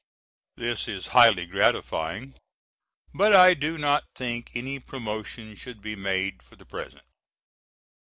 This 0.55 0.87
is 0.87 1.09
highly 1.13 1.45
gratifying 1.45 2.33
but 3.13 3.35
I 3.35 3.53
do 3.53 3.77
not 3.77 4.03
think 4.15 4.49
any 4.55 4.79
promotions 4.79 5.59
should 5.59 5.79
be 5.79 5.95
made 5.95 6.41
for 6.41 6.55
the 6.55 6.65
present. 6.65 7.05